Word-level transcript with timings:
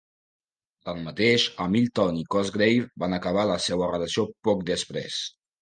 Tanmateix, 0.87 1.43
Hamilton 1.65 2.17
i 2.21 2.25
Cosgrave 2.37 2.89
van 3.05 3.15
acabar 3.21 3.47
la 3.53 3.61
seva 3.69 3.91
relació 3.93 4.29
poc 4.49 4.69
després. 4.75 5.25